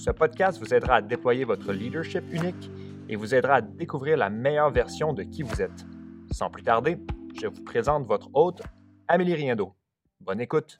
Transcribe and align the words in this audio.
ce 0.00 0.10
podcast 0.10 0.58
vous 0.58 0.72
aidera 0.72 0.94
à 0.96 1.02
déployer 1.02 1.44
votre 1.44 1.74
leadership 1.74 2.24
unique 2.32 2.70
et 3.10 3.16
vous 3.16 3.34
aidera 3.34 3.56
à 3.56 3.60
découvrir 3.60 4.16
la 4.16 4.30
meilleure 4.30 4.70
version 4.70 5.12
de 5.12 5.22
qui 5.22 5.42
vous 5.42 5.60
êtes. 5.60 5.84
Sans 6.30 6.48
plus 6.48 6.62
tarder, 6.62 6.96
je 7.38 7.46
vous 7.46 7.62
présente 7.64 8.06
votre 8.06 8.30
hôte, 8.32 8.62
Amélie 9.08 9.34
Riendo. 9.34 9.74
Bonne 10.18 10.40
écoute! 10.40 10.78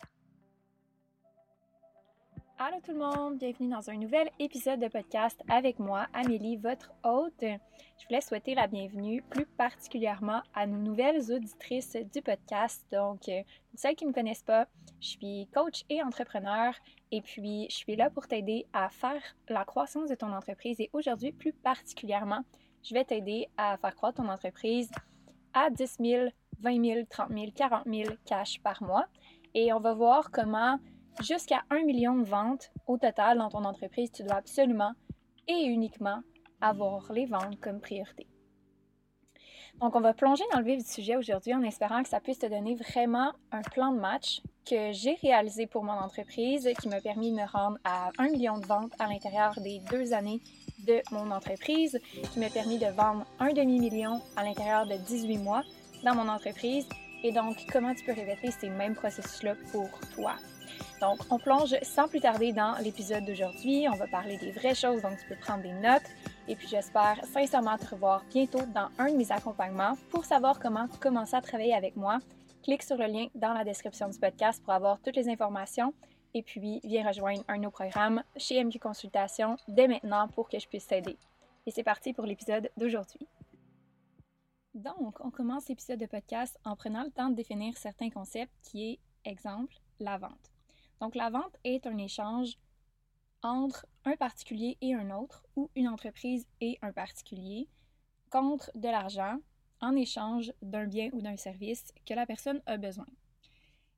Allô 2.58 2.76
tout 2.82 2.92
le 2.92 2.98
monde, 2.98 3.38
bienvenue 3.38 3.68
dans 3.68 3.90
un 3.90 3.96
nouvel 3.96 4.30
épisode 4.38 4.80
de 4.80 4.88
podcast 4.88 5.42
avec 5.48 5.78
moi, 5.78 6.06
Amélie, 6.14 6.56
votre 6.56 6.90
hôte. 7.04 7.42
Je 7.42 8.06
voulais 8.06 8.20
souhaiter 8.22 8.54
la 8.54 8.68
bienvenue 8.68 9.22
plus 9.28 9.46
particulièrement 9.46 10.42
à 10.54 10.66
nos 10.66 10.78
nouvelles 10.78 11.30
auditrices 11.30 11.96
du 12.12 12.22
podcast. 12.22 12.86
Donc, 12.90 13.28
euh, 13.28 13.42
pour 13.70 13.78
celles 13.78 13.96
qui 13.96 14.04
ne 14.04 14.10
me 14.10 14.14
connaissent 14.14 14.42
pas, 14.42 14.66
je 15.00 15.08
suis 15.08 15.48
coach 15.54 15.84
et 15.90 16.02
entrepreneur 16.02 16.74
et 17.12 17.20
puis 17.22 17.66
je 17.70 17.76
suis 17.76 17.96
là 17.96 18.10
pour 18.10 18.26
t'aider 18.26 18.66
à 18.72 18.88
faire 18.88 19.22
la 19.48 19.64
croissance 19.64 20.08
de 20.08 20.14
ton 20.14 20.32
entreprise 20.32 20.80
et 20.80 20.90
aujourd'hui 20.92 21.32
plus 21.32 21.52
particulièrement, 21.52 22.42
je 22.82 22.94
vais 22.94 23.04
t'aider 23.04 23.48
à 23.56 23.76
faire 23.76 23.94
croître 23.94 24.22
ton 24.22 24.28
entreprise 24.28 24.90
à 25.52 25.70
10 25.70 25.96
000, 26.00 26.28
20 26.60 26.84
000, 26.84 27.06
30 27.08 27.28
000, 27.30 27.46
40 27.54 27.82
000 27.86 28.14
cash 28.24 28.60
par 28.62 28.82
mois 28.82 29.06
et 29.54 29.72
on 29.72 29.80
va 29.80 29.94
voir 29.94 30.30
comment 30.30 30.78
jusqu'à 31.20 31.62
1 31.70 31.84
million 31.84 32.16
de 32.16 32.24
ventes 32.24 32.70
au 32.86 32.98
total 32.98 33.38
dans 33.38 33.48
ton 33.48 33.64
entreprise, 33.64 34.10
tu 34.12 34.22
dois 34.22 34.36
absolument 34.36 34.92
et 35.48 35.64
uniquement 35.64 36.20
avoir 36.60 37.12
les 37.12 37.26
ventes 37.26 37.58
comme 37.60 37.80
priorité. 37.80 38.26
Donc, 39.80 39.96
on 39.96 40.00
va 40.00 40.12
plonger 40.12 40.44
dans 40.52 40.58
le 40.58 40.64
vif 40.64 40.84
du 40.84 40.90
sujet 40.90 41.16
aujourd'hui 41.16 41.54
en 41.54 41.62
espérant 41.62 42.02
que 42.02 42.08
ça 42.08 42.20
puisse 42.20 42.38
te 42.38 42.46
donner 42.46 42.74
vraiment 42.74 43.32
un 43.50 43.62
plan 43.62 43.92
de 43.92 43.98
match 43.98 44.42
que 44.70 44.92
j'ai 44.92 45.18
réalisé 45.20 45.66
pour 45.66 45.82
mon 45.82 45.92
entreprise 45.92 46.68
qui 46.80 46.88
m'a 46.88 47.00
permis 47.00 47.32
de 47.32 47.36
me 47.36 47.46
rendre 47.50 47.76
à 47.82 48.10
1 48.18 48.28
million 48.28 48.56
de 48.56 48.66
ventes 48.66 48.92
à 49.00 49.08
l'intérieur 49.08 49.52
des 49.60 49.80
deux 49.90 50.12
années 50.12 50.40
de 50.86 51.02
mon 51.10 51.32
entreprise, 51.32 51.98
qui 52.32 52.38
m'a 52.38 52.50
permis 52.50 52.78
de 52.78 52.86
vendre 52.86 53.26
un 53.40 53.52
demi-million 53.52 54.22
à 54.36 54.44
l'intérieur 54.44 54.86
de 54.86 54.94
18 54.94 55.38
mois 55.38 55.62
dans 56.04 56.14
mon 56.14 56.28
entreprise. 56.28 56.88
Et 57.24 57.32
donc, 57.32 57.56
comment 57.72 57.92
tu 57.94 58.04
peux 58.04 58.12
répéter 58.12 58.52
ces 58.52 58.70
mêmes 58.70 58.94
processus-là 58.94 59.56
pour 59.72 59.90
toi? 60.14 60.36
Donc, 61.00 61.18
on 61.30 61.38
plonge 61.38 61.74
sans 61.82 62.06
plus 62.06 62.20
tarder 62.20 62.52
dans 62.52 62.76
l'épisode 62.80 63.24
d'aujourd'hui. 63.24 63.88
On 63.92 63.96
va 63.96 64.06
parler 64.06 64.38
des 64.38 64.52
vraies 64.52 64.76
choses, 64.76 65.02
donc 65.02 65.18
tu 65.18 65.26
peux 65.26 65.40
prendre 65.40 65.62
des 65.62 65.72
notes. 65.72 66.08
Et 66.46 66.54
puis, 66.54 66.68
j'espère 66.68 67.16
sincèrement 67.24 67.76
te 67.76 67.88
revoir 67.88 68.22
bientôt 68.30 68.62
dans 68.72 68.88
un 68.98 69.10
de 69.10 69.16
mes 69.16 69.32
accompagnements. 69.32 69.94
Pour 70.10 70.24
savoir 70.24 70.60
comment 70.60 70.86
commencer 71.00 71.34
à 71.34 71.40
travailler 71.40 71.74
avec 71.74 71.96
moi, 71.96 72.20
clique 72.62 72.82
sur 72.82 72.96
le 72.96 73.06
lien 73.06 73.26
dans 73.34 73.52
la 73.52 73.64
description 73.64 74.08
du 74.08 74.18
podcast 74.18 74.62
pour 74.62 74.72
avoir 74.72 75.00
toutes 75.00 75.16
les 75.16 75.28
informations. 75.28 75.94
Et 76.34 76.42
puis, 76.42 76.80
viens 76.84 77.06
rejoindre 77.06 77.42
un 77.48 77.56
de 77.56 77.62
nos 77.62 77.70
programmes 77.70 78.22
chez 78.36 78.62
MQ 78.62 78.78
Consultation 78.78 79.56
dès 79.66 79.88
maintenant 79.88 80.28
pour 80.28 80.48
que 80.48 80.58
je 80.58 80.68
puisse 80.68 80.86
t'aider. 80.86 81.16
Et 81.66 81.70
c'est 81.70 81.82
parti 81.82 82.12
pour 82.12 82.26
l'épisode 82.26 82.70
d'aujourd'hui. 82.76 83.26
Donc, 84.74 85.18
on 85.24 85.30
commence 85.30 85.68
l'épisode 85.68 85.98
de 85.98 86.06
podcast 86.06 86.56
en 86.64 86.76
prenant 86.76 87.02
le 87.02 87.10
temps 87.10 87.30
de 87.30 87.34
définir 87.34 87.76
certains 87.76 88.10
concepts 88.10 88.54
qui 88.62 88.92
est, 88.92 88.98
exemple, 89.24 89.74
la 89.98 90.18
vente. 90.18 90.52
Donc, 91.00 91.16
la 91.16 91.30
vente 91.30 91.56
est 91.64 91.86
un 91.86 91.98
échange 91.98 92.56
entre 93.42 93.86
un 94.04 94.16
particulier 94.16 94.76
et 94.80 94.94
un 94.94 95.10
autre 95.10 95.44
ou 95.56 95.70
une 95.74 95.88
entreprise 95.88 96.46
et 96.60 96.78
un 96.82 96.92
particulier 96.92 97.68
contre 98.30 98.70
de 98.74 98.88
l'argent 98.88 99.38
en 99.80 99.96
échange 99.96 100.52
d'un 100.62 100.86
bien 100.86 101.10
ou 101.12 101.20
d'un 101.20 101.36
service 101.36 101.92
que 102.06 102.14
la 102.14 102.26
personne 102.26 102.62
a 102.66 102.76
besoin. 102.76 103.06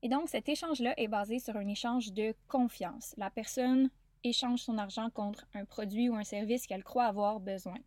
Et 0.03 0.09
donc, 0.09 0.29
cet 0.29 0.49
échange-là 0.49 0.95
est 0.97 1.09
basé 1.09 1.39
sur 1.39 1.57
un 1.57 1.69
échange 1.69 2.13
de 2.13 2.35
confiance. 2.49 3.15
La 3.17 3.31
personne 3.31 3.91
échange 4.25 4.61
son 4.61 4.79
argent 4.79 5.11
contre 5.11 5.47
un 5.55 5.65
produit 5.65 6.09
ou 6.09 6.15
un 6.17 6.25
service 6.25 6.67
qu'elle 6.67 6.85
croit 6.85 7.05
avoir 7.05 7.41
besoin. 7.41 7.79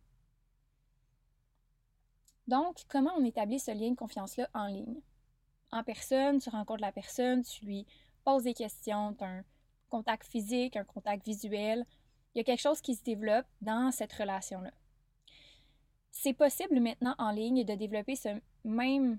Donc, 2.48 2.82
comment 2.88 3.12
on 3.16 3.24
établit 3.24 3.58
ce 3.58 3.72
lien 3.72 3.90
de 3.90 3.96
confiance-là 3.96 4.48
en 4.54 4.66
ligne? 4.66 5.00
En 5.72 5.82
personne, 5.82 6.38
tu 6.38 6.48
rencontres 6.48 6.80
la 6.80 6.92
personne, 6.92 7.42
tu 7.42 7.64
lui 7.64 7.86
pose 8.24 8.44
des 8.44 8.54
questions, 8.54 9.14
tu 9.14 9.24
as 9.24 9.28
un 9.28 9.44
contact 9.88 10.26
physique, 10.26 10.76
un 10.76 10.84
contact 10.84 11.24
visuel. 11.26 11.84
Il 12.34 12.38
y 12.38 12.40
a 12.40 12.44
quelque 12.44 12.60
chose 12.60 12.80
qui 12.80 12.94
se 12.94 13.02
développe 13.02 13.46
dans 13.60 13.90
cette 13.90 14.12
relation-là. 14.12 14.72
C'est 16.18 16.32
possible 16.32 16.80
maintenant 16.80 17.14
en 17.18 17.30
ligne 17.30 17.62
de 17.62 17.74
développer 17.74 18.16
ce 18.16 18.40
même, 18.64 19.18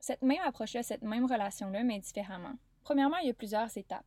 cette 0.00 0.22
même 0.22 0.40
approche-là, 0.42 0.82
cette 0.82 1.02
même 1.02 1.30
relation-là, 1.30 1.84
mais 1.84 1.98
différemment. 1.98 2.54
Premièrement, 2.82 3.18
il 3.18 3.26
y 3.26 3.30
a 3.30 3.34
plusieurs 3.34 3.76
étapes. 3.76 4.06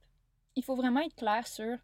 Il 0.56 0.64
faut 0.64 0.76
vraiment 0.76 1.02
être 1.02 1.16
clair 1.16 1.46
sur 1.46 1.78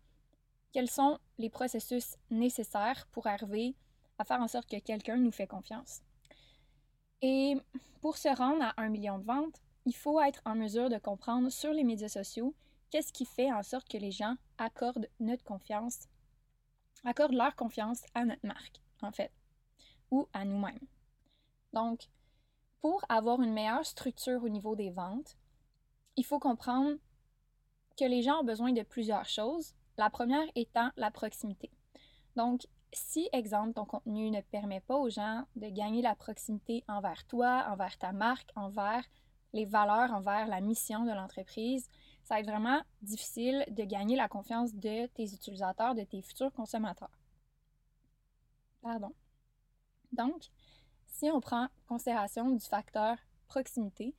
quels 0.73 0.89
sont 0.89 1.19
les 1.37 1.51
processus 1.51 2.17
nécessaires 2.31 3.07
pour 3.11 3.27
arriver 3.27 3.75
à 4.17 4.25
faire 4.25 4.41
en 4.41 4.47
sorte 4.47 4.67
que 4.67 4.79
quelqu'un 4.79 5.17
nous 5.17 5.31
fait 5.31 5.45
confiance. 5.45 6.01
Et 7.21 7.55
pour 8.01 8.17
se 8.17 8.35
rendre 8.35 8.63
à 8.63 8.73
un 8.81 8.89
million 8.89 9.19
de 9.19 9.23
ventes, 9.23 9.61
il 9.85 9.95
faut 9.95 10.19
être 10.19 10.41
en 10.45 10.55
mesure 10.55 10.89
de 10.89 10.97
comprendre 10.97 11.49
sur 11.49 11.71
les 11.71 11.83
médias 11.83 12.09
sociaux 12.09 12.55
qu'est-ce 12.89 13.13
qui 13.13 13.23
fait 13.23 13.53
en 13.53 13.61
sorte 13.61 13.87
que 13.87 13.99
les 13.99 14.11
gens 14.11 14.35
accordent 14.57 15.07
notre 15.19 15.43
confiance, 15.43 16.07
accordent 17.05 17.35
leur 17.35 17.55
confiance 17.55 18.03
à 18.15 18.25
notre 18.25 18.45
marque, 18.45 18.81
en 19.03 19.11
fait, 19.11 19.31
ou 20.11 20.27
à 20.33 20.45
nous-mêmes. 20.45 20.79
Donc, 21.73 22.07
pour 22.79 23.03
avoir 23.09 23.41
une 23.41 23.53
meilleure 23.53 23.85
structure 23.85 24.43
au 24.43 24.49
niveau 24.49 24.75
des 24.75 24.89
ventes, 24.89 25.37
il 26.15 26.25
faut 26.25 26.39
comprendre 26.39 26.97
que 27.97 28.05
les 28.05 28.21
gens 28.21 28.41
ont 28.41 28.43
besoin 28.43 28.71
de 28.71 28.83
plusieurs 28.83 29.27
choses, 29.27 29.73
la 29.97 30.09
première 30.09 30.45
étant 30.55 30.91
la 30.95 31.11
proximité. 31.11 31.71
Donc, 32.35 32.67
si, 32.93 33.27
exemple, 33.33 33.73
ton 33.73 33.85
contenu 33.85 34.31
ne 34.31 34.41
permet 34.41 34.79
pas 34.79 34.95
aux 34.95 35.09
gens 35.09 35.43
de 35.55 35.67
gagner 35.69 36.01
la 36.01 36.15
proximité 36.15 36.83
envers 36.87 37.25
toi, 37.25 37.65
envers 37.69 37.97
ta 37.97 38.11
marque, 38.11 38.51
envers 38.55 39.03
les 39.53 39.65
valeurs 39.65 40.11
envers 40.11 40.47
la 40.47 40.61
mission 40.61 41.05
de 41.05 41.11
l'entreprise, 41.11 41.89
ça 42.23 42.35
va 42.35 42.41
être 42.41 42.49
vraiment 42.49 42.81
difficile 43.01 43.65
de 43.69 43.83
gagner 43.83 44.15
la 44.15 44.27
confiance 44.27 44.73
de 44.73 45.07
tes 45.07 45.33
utilisateurs, 45.33 45.95
de 45.95 46.03
tes 46.03 46.21
futurs 46.21 46.51
consommateurs. 46.53 47.17
Pardon. 48.81 49.13
Donc, 50.11 50.49
si 51.05 51.29
on 51.31 51.41
prend 51.41 51.67
considération 51.87 52.49
du 52.51 52.65
facteur 52.65 53.17
proximité, 53.47 54.13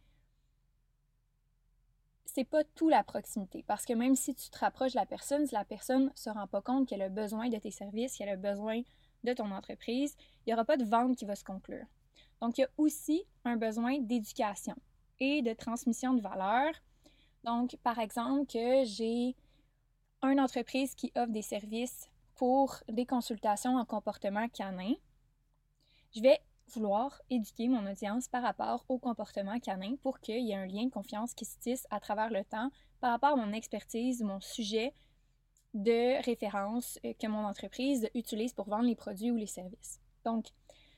c'est 2.24 2.44
pas 2.44 2.62
tout 2.74 2.88
la 2.88 3.02
proximité. 3.02 3.64
Parce 3.66 3.84
que 3.84 3.92
même 3.92 4.14
si 4.14 4.34
tu 4.34 4.50
te 4.50 4.58
rapproches 4.58 4.92
de 4.92 4.98
la 4.98 5.06
personne, 5.06 5.46
si 5.46 5.54
la 5.54 5.64
personne 5.64 6.06
ne 6.06 6.10
se 6.14 6.30
rend 6.30 6.46
pas 6.46 6.60
compte 6.60 6.88
qu'elle 6.88 7.02
a 7.02 7.08
besoin 7.08 7.48
de 7.48 7.56
tes 7.56 7.70
services, 7.70 8.16
qu'elle 8.16 8.28
a 8.28 8.36
besoin 8.36 8.82
de 9.24 9.32
ton 9.32 9.50
entreprise, 9.50 10.16
il 10.46 10.50
n'y 10.50 10.54
aura 10.54 10.64
pas 10.64 10.76
de 10.76 10.84
vente 10.84 11.16
qui 11.16 11.24
va 11.24 11.34
se 11.34 11.44
conclure. 11.44 11.86
Donc, 12.40 12.58
il 12.58 12.60
y 12.62 12.64
a 12.64 12.68
aussi 12.76 13.24
un 13.44 13.56
besoin 13.56 13.98
d'éducation 13.98 14.76
et 15.18 15.42
de 15.42 15.52
transmission 15.52 16.14
de 16.14 16.20
valeur. 16.20 16.72
Donc, 17.44 17.76
par 17.82 17.98
exemple, 17.98 18.46
que 18.46 18.84
j'ai 18.84 19.34
une 20.22 20.40
entreprise 20.40 20.94
qui 20.94 21.12
offre 21.16 21.32
des 21.32 21.42
services 21.42 22.08
pour 22.34 22.76
des 22.88 23.06
consultations 23.06 23.76
en 23.76 23.84
comportement 23.84 24.48
canin. 24.48 24.94
Je 26.14 26.22
vais 26.22 26.40
vouloir 26.68 27.20
éduquer 27.30 27.68
mon 27.68 27.90
audience 27.90 28.28
par 28.28 28.42
rapport 28.42 28.84
au 28.88 28.98
comportement 28.98 29.58
canin 29.58 29.96
pour 30.02 30.20
qu'il 30.20 30.44
y 30.44 30.52
ait 30.52 30.56
un 30.56 30.66
lien 30.66 30.84
de 30.84 30.90
confiance 30.90 31.34
qui 31.34 31.44
se 31.44 31.58
tisse 31.58 31.86
à 31.90 32.00
travers 32.00 32.30
le 32.30 32.44
temps 32.44 32.70
par 33.00 33.12
rapport 33.12 33.30
à 33.30 33.36
mon 33.36 33.52
expertise, 33.52 34.22
mon 34.22 34.40
sujet 34.40 34.94
de 35.74 36.22
référence 36.24 36.98
que 37.02 37.26
mon 37.26 37.44
entreprise 37.44 38.08
utilise 38.14 38.52
pour 38.52 38.68
vendre 38.68 38.84
les 38.84 38.96
produits 38.96 39.30
ou 39.30 39.36
les 39.36 39.46
services. 39.46 40.00
Donc, 40.24 40.46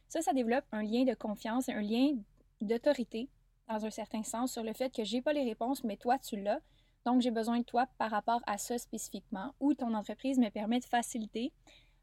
ça, 0.09 0.23
ça 0.23 0.33
développe 0.33 0.65
un 0.73 0.83
lien 0.83 1.05
de 1.05 1.15
confiance, 1.15 1.69
un 1.69 1.83
lien 1.83 2.17
d'autorité 2.61 3.29
dans 3.69 3.85
un 3.85 3.91
certain 3.91 4.23
sens 4.23 4.53
sur 4.53 4.63
le 4.63 4.73
fait 4.73 4.95
que 4.95 5.05
j'ai 5.05 5.23
pas 5.23 5.33
les 5.33 5.45
réponses, 5.45 5.85
mais 5.85 5.97
toi, 5.97 6.19
tu 6.19 6.41
l'as. 6.41 6.61
Donc, 7.05 7.21
j'ai 7.21 7.31
besoin 7.31 7.59
de 7.61 7.65
toi 7.65 7.87
par 7.99 8.11
rapport 8.11 8.41
à 8.47 8.59
ça 8.59 8.79
spécifiquement, 8.79 9.55
ou 9.61 9.75
ton 9.75 9.95
entreprise 9.95 10.39
me 10.39 10.51
permet 10.51 10.81
de 10.81 10.85
faciliter 10.85 11.53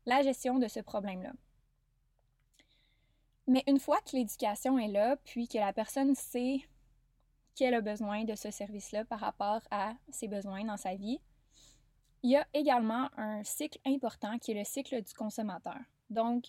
la 0.05 0.21
gestion 0.21 0.59
de 0.59 0.67
ce 0.67 0.79
problème-là. 0.79 1.33
Mais 3.47 3.63
une 3.67 3.79
fois 3.79 3.99
que 4.01 4.15
l'éducation 4.15 4.77
est 4.77 4.89
là, 4.89 5.15
puis 5.23 5.47
que 5.47 5.57
la 5.57 5.71
personne 5.73 6.15
sait 6.15 6.61
qu'elle 7.55 7.73
a 7.73 7.81
besoin 7.81 8.23
de 8.23 8.35
ce 8.35 8.51
service-là 8.51 9.05
par 9.05 9.19
rapport 9.19 9.61
à 9.71 9.93
ses 10.09 10.27
besoins 10.27 10.65
dans 10.65 10.77
sa 10.77 10.95
vie, 10.95 11.19
il 12.23 12.31
y 12.31 12.35
a 12.35 12.45
également 12.53 13.09
un 13.17 13.43
cycle 13.43 13.79
important 13.85 14.37
qui 14.37 14.51
est 14.51 14.55
le 14.55 14.63
cycle 14.63 15.01
du 15.01 15.13
consommateur. 15.13 15.77
Donc, 16.09 16.47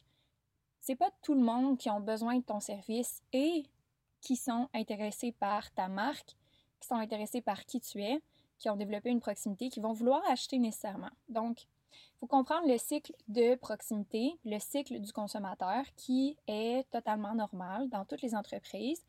c'est 0.81 0.97
pas 0.97 1.11
tout 1.23 1.35
le 1.35 1.41
monde 1.41 1.79
qui 1.79 1.89
a 1.89 1.99
besoin 2.01 2.37
de 2.39 2.45
ton 2.45 2.61
service 2.61 3.23
et 3.33 3.65
qui 4.21 4.37
sont 4.37 4.69
intéressés 4.75 5.33
par 5.33 5.71
ta 5.73 5.89
marque, 5.89 6.37
qui 6.81 6.89
sont 6.89 6.97
intéressés 6.97 7.41
par 7.41 7.65
qui 7.65 7.81
tu 7.81 8.03
es, 8.03 8.21
qui 8.59 8.69
ont 8.69 8.77
développé 8.77 9.11
une 9.11 9.21
proximité, 9.21 9.69
qui 9.69 9.81
vont 9.81 9.93
vouloir 9.93 10.23
acheter 10.29 10.59
nécessairement. 10.59 11.11
Donc, 11.29 11.67
il 11.93 12.19
faut 12.21 12.27
comprendre 12.27 12.67
le 12.67 12.79
cycle 12.79 13.13
de 13.29 13.55
proximité, 13.55 14.39
le 14.45 14.59
cycle 14.59 15.01
du 15.01 15.13
consommateur 15.13 15.85
qui 15.97 16.37
est 16.47 16.89
totalement 16.91 17.35
normal 17.35 17.89
dans 17.91 18.05
toutes 18.05 18.23
les 18.23 18.35
entreprises. 18.35 19.05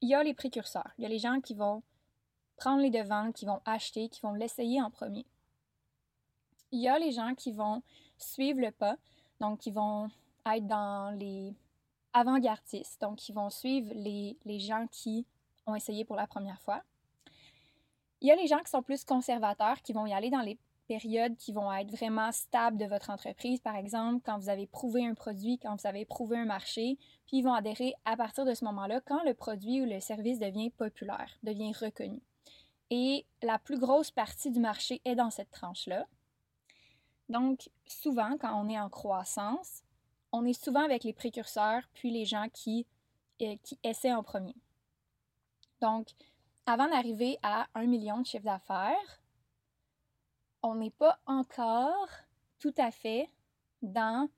Il 0.00 0.08
y 0.08 0.14
a 0.14 0.22
les 0.22 0.34
précurseurs, 0.34 0.90
il 0.98 1.02
y 1.02 1.06
a 1.06 1.08
les 1.08 1.18
gens 1.18 1.40
qui 1.40 1.54
vont 1.54 1.82
prendre 2.56 2.82
les 2.82 2.90
devants, 2.90 3.32
qui 3.32 3.46
vont 3.46 3.60
acheter, 3.64 4.08
qui 4.08 4.20
vont 4.20 4.34
l'essayer 4.34 4.80
en 4.82 4.90
premier. 4.90 5.26
Il 6.70 6.80
y 6.80 6.88
a 6.88 6.98
les 6.98 7.12
gens 7.12 7.34
qui 7.34 7.52
vont 7.52 7.82
suivre 8.18 8.60
le 8.60 8.70
pas, 8.70 8.96
donc 9.40 9.60
qui 9.60 9.70
vont 9.70 10.10
être 10.46 10.66
dans 10.66 11.16
les 11.18 11.54
avant-gardistes, 12.12 13.00
donc 13.00 13.16
qui 13.16 13.32
vont 13.32 13.50
suivre 13.50 13.92
les, 13.94 14.36
les 14.44 14.58
gens 14.58 14.86
qui 14.90 15.26
ont 15.66 15.74
essayé 15.74 16.04
pour 16.04 16.16
la 16.16 16.26
première 16.26 16.60
fois. 16.60 16.82
Il 18.20 18.28
y 18.28 18.30
a 18.30 18.36
les 18.36 18.46
gens 18.46 18.58
qui 18.58 18.70
sont 18.70 18.82
plus 18.82 19.04
conservateurs, 19.04 19.82
qui 19.82 19.92
vont 19.92 20.06
y 20.06 20.12
aller 20.12 20.30
dans 20.30 20.40
les 20.40 20.58
périodes 20.86 21.36
qui 21.36 21.52
vont 21.52 21.72
être 21.72 21.90
vraiment 21.90 22.32
stables 22.32 22.76
de 22.76 22.84
votre 22.84 23.10
entreprise, 23.10 23.60
par 23.60 23.76
exemple, 23.76 24.22
quand 24.24 24.38
vous 24.38 24.48
avez 24.48 24.66
prouvé 24.66 25.04
un 25.06 25.14
produit, 25.14 25.58
quand 25.58 25.76
vous 25.80 25.86
avez 25.86 26.04
prouvé 26.04 26.36
un 26.38 26.44
marché, 26.44 26.98
puis 27.26 27.38
ils 27.38 27.42
vont 27.42 27.54
adhérer 27.54 27.94
à 28.04 28.16
partir 28.16 28.44
de 28.44 28.54
ce 28.54 28.64
moment-là 28.64 29.00
quand 29.00 29.22
le 29.24 29.34
produit 29.34 29.82
ou 29.82 29.86
le 29.86 30.00
service 30.00 30.38
devient 30.38 30.70
populaire, 30.70 31.30
devient 31.42 31.72
reconnu. 31.72 32.20
Et 32.90 33.24
la 33.42 33.58
plus 33.58 33.78
grosse 33.78 34.10
partie 34.10 34.50
du 34.50 34.60
marché 34.60 35.00
est 35.04 35.14
dans 35.14 35.30
cette 35.30 35.50
tranche-là. 35.50 36.06
Donc, 37.28 37.70
souvent, 37.86 38.36
quand 38.38 38.54
on 38.60 38.68
est 38.68 38.78
en 38.78 38.90
croissance, 38.90 39.82
on 40.32 40.44
est 40.44 40.60
souvent 40.62 40.84
avec 40.84 41.04
les 41.04 41.12
précurseurs, 41.12 41.82
puis 41.94 42.10
les 42.10 42.24
gens 42.24 42.48
qui, 42.52 42.86
euh, 43.40 43.56
qui 43.62 43.78
essaient 43.82 44.12
en 44.12 44.22
premier. 44.22 44.54
Donc, 45.80 46.08
avant 46.66 46.88
d'arriver 46.88 47.38
à 47.42 47.66
un 47.74 47.86
million 47.86 48.20
de 48.20 48.26
chiffre 48.26 48.44
d'affaires, 48.44 49.20
on 50.64 50.74
n'est 50.74 50.90
pas 50.90 51.20
encore 51.26 52.08
tout 52.58 52.72
à 52.78 52.90
fait 52.90 53.28
dans 53.82 54.30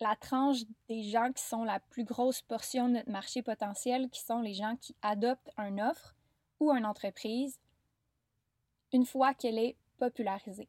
la 0.00 0.16
tranche 0.16 0.62
des 0.88 1.02
gens 1.02 1.30
qui 1.32 1.42
sont 1.42 1.64
la 1.64 1.80
plus 1.80 2.04
grosse 2.04 2.40
portion 2.40 2.88
de 2.88 2.94
notre 2.94 3.10
marché 3.10 3.42
potentiel, 3.42 4.08
qui 4.08 4.22
sont 4.22 4.40
les 4.40 4.54
gens 4.54 4.74
qui 4.80 4.96
adoptent 5.02 5.50
une 5.58 5.82
offre 5.82 6.14
ou 6.60 6.72
une 6.72 6.86
entreprise 6.86 7.60
une 8.94 9.04
fois 9.04 9.34
qu'elle 9.34 9.58
est 9.58 9.76
popularisée. 9.98 10.68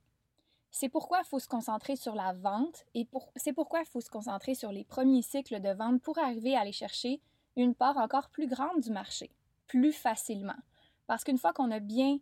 C'est 0.72 0.90
pourquoi 0.90 1.20
il 1.20 1.26
faut 1.26 1.40
se 1.40 1.48
concentrer 1.48 1.96
sur 1.96 2.14
la 2.14 2.34
vente 2.34 2.86
et 2.94 3.08
c'est 3.38 3.54
pourquoi 3.54 3.80
il 3.80 3.86
faut 3.86 4.02
se 4.02 4.10
concentrer 4.10 4.56
sur 4.56 4.74
les 4.74 4.84
premiers 4.84 5.22
cycles 5.22 5.62
de 5.62 5.70
vente 5.70 6.02
pour 6.02 6.18
arriver 6.18 6.58
à 6.58 6.62
aller 6.62 6.74
chercher 6.74 7.22
une 7.56 7.76
part 7.76 7.98
encore 7.98 8.30
plus 8.30 8.48
grande 8.48 8.82
du 8.82 8.92
marché, 8.92 9.32
plus 9.68 9.94
facilement. 9.94 10.60
Parce 11.08 11.24
qu'une 11.24 11.38
fois 11.38 11.54
qu'on 11.54 11.72
a 11.72 11.80
bien 11.80 12.20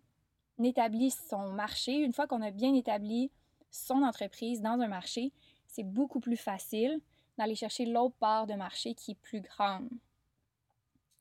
établi 0.63 1.11
son 1.11 1.49
marché, 1.51 1.97
une 1.97 2.13
fois 2.13 2.27
qu'on 2.27 2.41
a 2.41 2.51
bien 2.51 2.73
établi 2.73 3.31
son 3.69 4.03
entreprise 4.03 4.61
dans 4.61 4.79
un 4.79 4.87
marché, 4.87 5.31
c'est 5.67 5.83
beaucoup 5.83 6.19
plus 6.19 6.37
facile 6.37 6.99
d'aller 7.37 7.55
chercher 7.55 7.85
l'autre 7.85 8.15
part 8.19 8.47
de 8.47 8.53
marché 8.53 8.93
qui 8.93 9.11
est 9.11 9.21
plus 9.21 9.41
grande. 9.41 9.89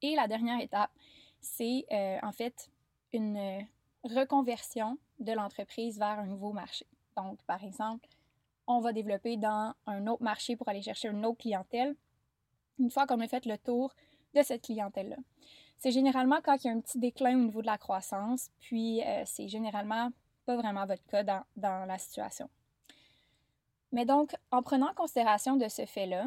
Et 0.03 0.17
la 0.17 0.27
dernière 0.27 0.61
étape, 0.61 0.91
c'est 1.41 1.85
euh, 1.93 2.19
en 2.23 2.33
fait 2.33 2.71
une 3.13 3.67
reconversion 4.05 4.99
de 5.19 5.33
l'entreprise 5.33 5.99
vers 5.99 6.19
un 6.19 6.27
nouveau 6.27 6.53
marché. 6.53 6.87
Donc, 7.17 7.43
par 7.43 7.63
exemple, 7.63 8.09
on 8.67 8.81
va 8.81 8.93
développer 8.93 9.37
dans 9.37 9.75
un 9.87 10.07
autre 10.07 10.23
marché 10.23 10.57
pour 10.57 10.69
aller 10.69 10.83
chercher 10.83 11.09
une 11.09 11.25
autre 11.27 11.39
clientèle 11.39 11.95
une 12.79 12.91
fois 12.91 13.07
qu'on 13.07 13.21
a 13.21 13.29
fait 13.29 13.45
le 13.47 13.59
tour 13.59 13.93
de 14.35 14.43
cette 14.43 14.63
clientèle-là. 14.63 15.17
C'est 15.81 15.93
généralement 15.93 16.41
quand 16.45 16.63
il 16.63 16.67
y 16.67 16.71
a 16.71 16.75
un 16.75 16.81
petit 16.81 16.99
déclin 16.99 17.35
au 17.37 17.45
niveau 17.45 17.63
de 17.63 17.67
la 17.67 17.79
croissance, 17.79 18.51
puis 18.61 19.03
euh, 19.03 19.23
c'est 19.25 19.49
généralement 19.49 20.11
pas 20.45 20.55
vraiment 20.55 20.85
votre 20.85 21.05
cas 21.07 21.25
dans, 21.25 21.87
la 21.87 21.97
situation. 21.97 22.51
Mais 23.91 24.05
donc, 24.05 24.37
en 24.51 24.63
prenant 24.63 24.91
en 24.91 24.95
considération 24.95 25.57
de 25.57 25.69
ce 25.69 25.87
fait-là, 25.87 26.27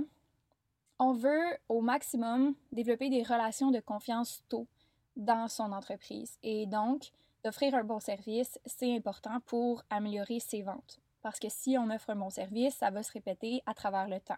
on 0.97 1.13
veut 1.13 1.45
au 1.69 1.81
maximum 1.81 2.55
développer 2.71 3.11
des 3.11 3.21
relations 3.21 3.69
de 3.69 3.79
confiance 3.79 4.43
tôt 4.49 4.67
dans 5.15 5.47
son 5.47 5.71
entreprise. 5.71 6.39
Et 6.41 6.65
donc, 6.65 7.11
d'offrir 7.43 7.75
un 7.75 7.83
bon 7.83 7.99
service, 7.99 8.59
c'est 8.65 8.95
important 8.95 9.39
pour 9.45 9.83
améliorer 9.91 10.39
ses 10.39 10.63
ventes. 10.63 10.99
Parce 11.21 11.39
que 11.39 11.49
si 11.49 11.77
on 11.77 11.91
offre 11.91 12.09
un 12.09 12.15
bon 12.15 12.31
service, 12.31 12.73
ça 12.73 12.89
va 12.89 13.03
se 13.03 13.11
répéter 13.11 13.61
à 13.67 13.75
travers 13.75 14.07
le 14.07 14.19
temps. 14.19 14.37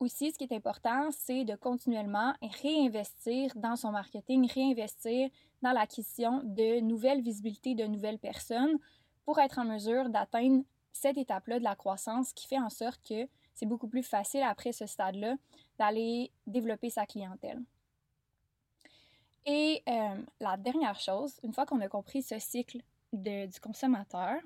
Aussi, 0.00 0.30
ce 0.30 0.38
qui 0.38 0.44
est 0.44 0.52
important, 0.52 1.08
c'est 1.10 1.44
de 1.44 1.56
continuellement 1.56 2.32
réinvestir 2.62 3.52
dans 3.56 3.74
son 3.74 3.90
marketing, 3.90 4.48
réinvestir 4.48 5.28
dans 5.60 5.72
l'acquisition 5.72 6.40
de 6.44 6.80
nouvelles 6.80 7.20
visibilités, 7.20 7.74
de 7.74 7.84
nouvelles 7.84 8.20
personnes 8.20 8.78
pour 9.24 9.40
être 9.40 9.58
en 9.58 9.64
mesure 9.64 10.08
d'atteindre 10.08 10.62
cette 10.92 11.18
étape-là 11.18 11.58
de 11.58 11.64
la 11.64 11.74
croissance 11.74 12.32
qui 12.32 12.46
fait 12.46 12.58
en 12.58 12.70
sorte 12.70 13.00
que 13.08 13.28
c'est 13.54 13.66
beaucoup 13.66 13.88
plus 13.88 14.04
facile 14.04 14.42
après 14.42 14.72
ce 14.72 14.86
stade-là 14.86 15.34
d'aller 15.78 16.30
développer 16.46 16.90
sa 16.90 17.04
clientèle. 17.04 17.60
Et 19.46 19.82
euh, 19.88 20.22
la 20.40 20.56
dernière 20.56 21.00
chose, 21.00 21.40
une 21.42 21.52
fois 21.52 21.66
qu'on 21.66 21.80
a 21.80 21.88
compris 21.88 22.22
ce 22.22 22.38
cycle 22.38 22.78
du 23.12 23.60
consommateur, 23.60 24.38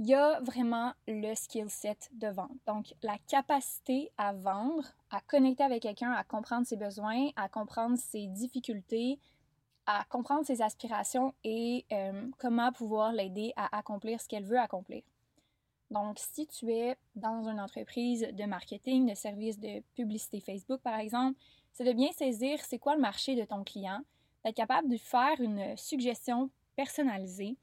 il 0.00 0.06
y 0.06 0.14
a 0.14 0.40
vraiment 0.40 0.94
le 1.06 1.34
skill 1.34 1.68
set 1.68 2.08
de 2.14 2.28
vente. 2.28 2.56
Donc, 2.66 2.94
la 3.02 3.18
capacité 3.28 4.10
à 4.16 4.32
vendre, 4.32 4.88
à 5.10 5.20
connecter 5.20 5.62
avec 5.62 5.82
quelqu'un, 5.82 6.10
à 6.12 6.24
comprendre 6.24 6.66
ses 6.66 6.78
besoins, 6.78 7.28
à 7.36 7.50
comprendre 7.50 7.98
ses 7.98 8.26
difficultés, 8.28 9.18
à 9.84 10.06
comprendre 10.08 10.46
ses 10.46 10.62
aspirations 10.62 11.34
et 11.44 11.84
euh, 11.92 12.30
comment 12.38 12.72
pouvoir 12.72 13.12
l'aider 13.12 13.52
à 13.56 13.76
accomplir 13.76 14.22
ce 14.22 14.26
qu'elle 14.26 14.46
veut 14.46 14.58
accomplir. 14.58 15.02
Donc, 15.90 16.18
si 16.18 16.46
tu 16.46 16.72
es 16.72 16.96
dans 17.14 17.46
une 17.46 17.60
entreprise 17.60 18.26
de 18.32 18.44
marketing, 18.44 19.06
de 19.06 19.14
services 19.14 19.58
de 19.58 19.82
publicité 19.94 20.40
Facebook, 20.40 20.80
par 20.80 20.98
exemple, 20.98 21.38
c'est 21.72 21.84
de 21.84 21.92
bien 21.92 22.10
saisir 22.12 22.58
c'est 22.64 22.78
quoi 22.78 22.94
le 22.94 23.02
marché 23.02 23.36
de 23.36 23.44
ton 23.44 23.64
client, 23.64 24.00
d'être 24.46 24.56
capable 24.56 24.88
de 24.88 24.96
faire 24.96 25.38
une 25.40 25.76
suggestion 25.76 26.48
personnalisée, 26.74 27.58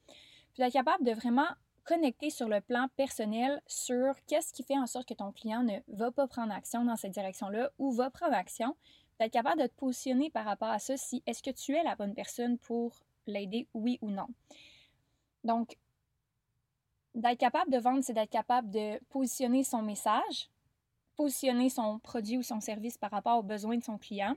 puis 0.54 0.62
d'être 0.62 0.74
capable 0.74 1.04
de 1.04 1.14
vraiment 1.14 1.48
connecter 1.88 2.30
sur 2.30 2.50
le 2.50 2.60
plan 2.60 2.88
personnel 2.98 3.62
sur 3.66 4.14
qu'est-ce 4.28 4.52
qui 4.52 4.62
fait 4.62 4.78
en 4.78 4.88
sorte 4.88 5.08
que 5.08 5.14
ton 5.14 5.32
client 5.32 5.64
ne 5.64 5.80
va 5.88 6.12
pas 6.12 6.28
prendre 6.28 6.54
action 6.54 6.84
dans 6.84 6.98
cette 6.98 7.14
direction-là 7.14 7.72
ou 7.80 7.92
va 7.94 8.10
prendre 8.10 8.34
action, 8.34 8.76
d'être 9.20 9.32
capable 9.32 9.62
de 9.62 9.68
te 9.68 9.74
positionner 9.74 10.30
par 10.30 10.46
rapport 10.46 10.68
à 10.68 10.80
ça 10.80 10.98
si 10.98 11.24
est-ce 11.26 11.42
que 11.42 11.50
tu 11.50 11.74
es 11.74 11.84
la 11.84 11.96
bonne 11.96 12.14
personne 12.14 12.58
pour 12.58 13.00
l'aider, 13.26 13.68
oui 13.74 13.98
ou 14.02 14.12
non. 14.12 14.28
Donc, 15.46 15.78
d'être 17.16 17.40
capable 17.40 17.72
de 17.72 17.78
vendre, 17.78 18.04
c'est 18.04 18.14
d'être 18.14 18.30
capable 18.30 18.70
de 18.70 19.00
positionner 19.06 19.64
son 19.64 19.82
message, 19.82 20.50
positionner 21.16 21.70
son 21.70 22.00
produit 22.00 22.38
ou 22.38 22.44
son 22.44 22.60
service 22.60 22.98
par 22.98 23.12
rapport 23.12 23.40
aux 23.40 23.44
besoins 23.44 23.78
de 23.78 23.84
son 23.84 23.98
client 23.98 24.36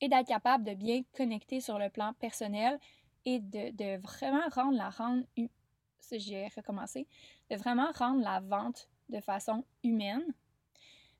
et 0.00 0.08
d'être 0.08 0.26
capable 0.26 0.64
de 0.64 0.72
bien 0.72 1.02
connecter 1.12 1.60
sur 1.60 1.78
le 1.78 1.90
plan 1.90 2.14
personnel 2.14 2.80
et 3.26 3.40
de, 3.40 4.00
vraiment 4.00 4.48
rendre 4.50 4.78
la 4.78 4.88
rendre, 4.88 5.24
j'ai 6.18 6.48
recommencé, 6.56 7.06
de 7.50 7.56
vraiment 7.56 7.90
rendre 7.94 8.22
la 8.22 8.40
vente 8.40 8.88
de 9.08 9.20
façon 9.20 9.64
humaine 9.82 10.24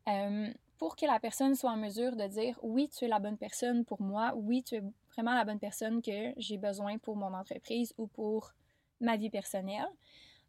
euh, 0.09 0.52
pour 0.78 0.97
que 0.97 1.04
la 1.04 1.20
personne 1.20 1.54
soit 1.54 1.70
en 1.70 1.76
mesure 1.76 2.16
de 2.16 2.26
dire 2.26 2.59
oui, 2.62 2.88
tu 2.88 3.04
es 3.04 3.09
la 3.09 3.18
bonne 3.18 3.37
personne 3.37 3.85
pour 3.85 4.00
moi, 4.00 4.32
oui, 4.35 4.62
tu 4.62 4.76
es 4.76 4.82
vraiment 5.14 5.35
la 5.35 5.44
bonne 5.44 5.59
personne 5.59 6.00
que 6.00 6.32
j'ai 6.37 6.56
besoin 6.56 6.99
pour 6.99 7.16
mon 7.16 7.35
entreprise 7.35 7.92
ou 7.99 8.06
pour 8.06 8.52
ma 9.00 9.16
vie 9.16 9.30
personnelle. 9.30 9.88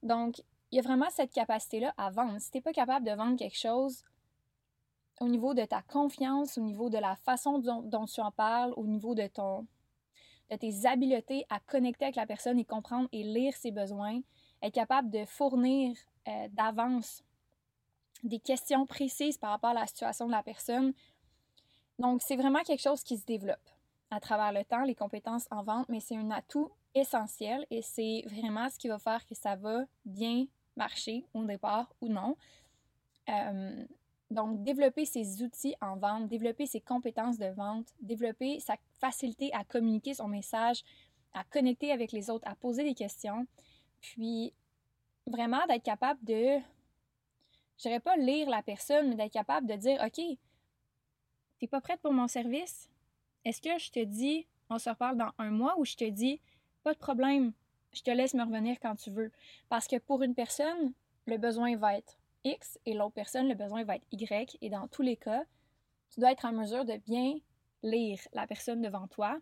Donc, 0.04 0.42
il 0.72 0.78
y 0.78 0.80
a 0.80 0.82
vraiment 0.82 1.10
cette 1.10 1.34
capacité-là 1.34 1.94
à 1.98 2.10
vendre. 2.10 2.40
Si 2.40 2.50
tu 2.50 2.58
n'es 2.58 2.62
pas 2.62 2.72
capable 2.72 3.06
de 3.06 3.12
vendre 3.12 3.38
quelque 3.38 3.58
chose 3.58 4.04
au 5.20 5.28
niveau 5.28 5.54
de 5.54 5.66
ta 5.66 5.82
confiance, 5.82 6.58
au 6.58 6.62
niveau 6.62 6.90
de 6.90 6.98
la 6.98 7.16
façon 7.18 7.60
dont, 7.60 8.06
tu 8.06 8.22
en 8.22 8.32
parles, 8.32 8.74
au 8.76 8.88
niveau 8.88 9.14
de, 9.14 9.28
ton, 9.28 9.68
de 10.52 10.56
tes 10.58 10.86
habiletés 10.86 11.46
à 11.50 11.60
connecter 11.60 12.06
avec 12.06 12.18
la 12.18 12.26
personne 12.26 12.60
et 12.60 12.66
comprendre 12.66 13.08
et 13.12 13.24
lire 13.24 13.56
ses 13.56 13.72
besoins, 13.72 14.20
être 14.62 14.74
capable 14.74 15.10
de 15.10 15.26
fournir 15.26 15.96
euh, 16.28 16.48
d'avance 16.50 17.24
des 18.24 18.40
questions 18.40 18.86
précises 18.86 19.38
par 19.38 19.52
rapport 19.52 19.72
à 19.72 19.74
la 19.74 19.88
situation 19.88 20.28
de 20.28 20.32
la 20.32 20.44
personne. 20.44 20.94
Donc, 21.98 22.22
c'est 22.22 22.36
vraiment 22.36 22.62
quelque 22.62 22.82
chose 22.82 23.04
qui 23.04 23.18
se 23.18 23.26
développe 23.26 23.58
à 24.12 24.20
travers 24.20 24.52
le 24.52 24.66
temps, 24.66 24.84
les 24.84 24.96
compétences 24.96 25.48
en 25.52 25.64
vente, 25.64 25.88
mais 25.90 26.00
c'est 26.00 26.18
un 26.18 26.30
atout 26.32 26.70
essentiel 26.94 27.66
et 27.72 27.82
c'est 27.82 28.24
vraiment 28.28 28.70
ce 28.70 28.78
qui 28.78 28.90
va 28.90 29.00
faire 29.00 29.26
que 29.26 29.34
ça 29.34 29.56
va 29.56 29.86
bien 30.06 30.46
marcher 30.76 31.26
au 31.34 31.46
départ 31.46 31.92
ou 32.02 32.10
non. 32.10 32.36
Euh, 33.30 33.86
donc, 34.32 34.64
développer 34.64 35.06
ses 35.06 35.44
outils 35.44 35.76
en 35.82 35.98
vente, 35.98 36.28
développer 36.28 36.66
ses 36.66 36.82
compétences 36.82 37.38
de 37.38 37.48
vente, 37.48 37.88
développer 38.02 38.60
sa 38.60 38.78
facilité 38.94 39.54
à 39.54 39.64
communiquer 39.64 40.14
son 40.14 40.28
message 40.28 40.84
à 41.34 41.44
connecter 41.46 41.92
avec 41.92 42.12
les 42.12 42.30
autres, 42.30 42.48
à 42.48 42.56
poser 42.56 42.84
des 42.84 42.94
questions, 42.94 43.48
puis 44.02 44.54
vraiment 45.28 45.66
d'être 45.68 45.84
capable 45.84 46.24
de, 46.24 46.58
je 47.78 47.84
dirais 47.84 48.00
pas 48.00 48.18
lire 48.18 48.50
la 48.50 48.62
personne, 48.62 49.10
mais 49.10 49.16
d'être 49.16 49.34
capable 49.34 49.68
de 49.68 49.76
dire, 49.76 50.02
OK, 50.06 50.22
t'es 51.60 51.68
pas 51.68 51.82
prête 51.82 52.02
pour 52.02 52.14
mon 52.14 52.28
service? 52.28 52.90
Est-ce 53.46 53.62
que 53.62 53.78
je 53.78 53.92
te 53.92 54.04
dis, 54.04 54.48
on 54.70 54.78
se 54.78 54.90
reparle 54.90 55.18
dans 55.18 55.32
un 55.38 55.52
mois 55.52 55.78
ou 55.80 55.86
je 55.86 55.96
te 55.96 56.10
dis, 56.10 56.42
pas 56.84 56.94
de 56.94 57.00
problème, 57.00 57.54
je 57.94 58.02
te 58.02 58.12
laisse 58.12 58.34
me 58.34 58.44
revenir 58.44 58.80
quand 58.80 58.96
tu 58.96 59.12
veux? 59.12 59.32
Parce 59.70 59.88
que 59.88 59.98
pour 59.98 60.24
une 60.24 60.36
personne, 60.36 60.94
le 61.28 61.38
besoin 61.38 61.76
va 61.78 61.98
être 61.98 62.18
X 62.44 62.80
et 62.86 62.94
l'autre 62.94 63.14
personne, 63.14 63.48
le 63.48 63.56
besoin 63.56 63.84
va 63.84 63.96
être 63.96 64.08
Y. 64.12 64.58
Et 64.62 64.70
dans 64.70 64.88
tous 64.88 65.02
les 65.02 65.18
cas, 65.18 65.44
tu 66.10 66.20
dois 66.20 66.32
être 66.32 66.46
en 66.46 66.54
mesure 66.54 66.86
de 66.86 66.98
bien 66.98 67.36
lire 67.84 68.20
la 68.34 68.48
personne 68.48 68.82
devant 68.82 69.08
toi 69.08 69.40